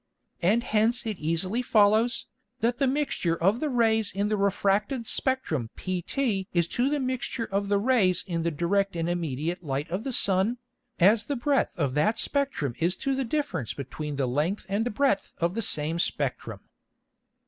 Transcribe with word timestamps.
And 0.41 0.63
hence 0.63 1.05
it 1.05 1.19
easily 1.19 1.61
follows, 1.61 2.25
that 2.61 2.79
the 2.79 2.87
Mixture 2.87 3.35
of 3.35 3.59
the 3.59 3.69
Rays 3.69 4.11
in 4.11 4.29
the 4.29 4.35
refracted 4.35 5.05
Spectrum 5.05 5.69
pt 5.77 6.47
is 6.53 6.67
to 6.69 6.89
the 6.89 6.99
Mixture 6.99 7.45
of 7.45 7.67
the 7.67 7.77
Rays 7.77 8.23
in 8.25 8.41
the 8.41 8.49
direct 8.49 8.95
and 8.95 9.07
immediate 9.07 9.61
Light 9.63 9.87
of 9.91 10.03
the 10.03 10.11
Sun, 10.11 10.57
as 10.99 11.25
the 11.25 11.35
breadth 11.35 11.77
of 11.77 11.93
that 11.93 12.17
Spectrum 12.17 12.73
is 12.79 12.95
to 12.95 13.13
the 13.13 13.23
difference 13.23 13.75
between 13.75 14.15
the 14.15 14.25
length 14.27 14.65
and 14.67 14.91
breadth 14.91 15.35
of 15.37 15.53
the 15.53 15.61
same 15.61 15.99
Spectrum. 15.99 16.61